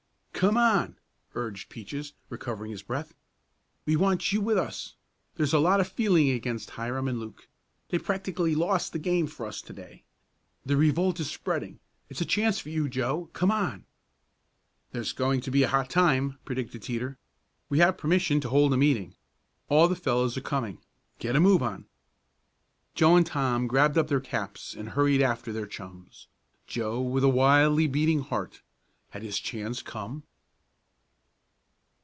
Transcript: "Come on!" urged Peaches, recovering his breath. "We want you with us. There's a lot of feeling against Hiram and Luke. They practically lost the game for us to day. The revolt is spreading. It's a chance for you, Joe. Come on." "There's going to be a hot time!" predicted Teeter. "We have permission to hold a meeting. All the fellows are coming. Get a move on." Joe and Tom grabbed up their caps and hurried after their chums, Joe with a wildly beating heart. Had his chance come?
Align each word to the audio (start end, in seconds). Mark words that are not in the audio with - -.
"Come 0.33 0.57
on!" 0.57 0.95
urged 1.35 1.69
Peaches, 1.69 2.13
recovering 2.31 2.71
his 2.71 2.81
breath. 2.81 3.13
"We 3.85 3.95
want 3.95 4.31
you 4.33 4.41
with 4.41 4.57
us. 4.57 4.95
There's 5.35 5.53
a 5.53 5.59
lot 5.59 5.79
of 5.79 5.87
feeling 5.87 6.31
against 6.31 6.71
Hiram 6.71 7.07
and 7.07 7.19
Luke. 7.19 7.47
They 7.89 7.99
practically 7.99 8.55
lost 8.55 8.91
the 8.91 8.97
game 8.97 9.27
for 9.27 9.45
us 9.45 9.61
to 9.61 9.71
day. 9.71 10.01
The 10.65 10.75
revolt 10.77 11.19
is 11.19 11.29
spreading. 11.29 11.77
It's 12.09 12.21
a 12.21 12.25
chance 12.25 12.57
for 12.57 12.69
you, 12.69 12.89
Joe. 12.89 13.29
Come 13.33 13.51
on." 13.51 13.85
"There's 14.93 15.13
going 15.13 15.41
to 15.41 15.51
be 15.51 15.61
a 15.61 15.67
hot 15.67 15.91
time!" 15.91 16.39
predicted 16.43 16.81
Teeter. 16.81 17.19
"We 17.69 17.77
have 17.77 17.99
permission 17.99 18.39
to 18.41 18.49
hold 18.49 18.73
a 18.73 18.77
meeting. 18.77 19.13
All 19.69 19.87
the 19.87 19.95
fellows 19.95 20.35
are 20.37 20.41
coming. 20.41 20.79
Get 21.19 21.35
a 21.35 21.39
move 21.39 21.61
on." 21.61 21.85
Joe 22.95 23.15
and 23.15 23.27
Tom 23.27 23.67
grabbed 23.67 23.95
up 23.95 24.07
their 24.07 24.19
caps 24.19 24.73
and 24.73 24.89
hurried 24.89 25.21
after 25.21 25.53
their 25.53 25.67
chums, 25.67 26.25
Joe 26.65 26.99
with 26.99 27.23
a 27.23 27.29
wildly 27.29 27.85
beating 27.85 28.21
heart. 28.21 28.63
Had 29.11 29.21
his 29.21 29.37
chance 29.39 29.83
come? 29.83 30.23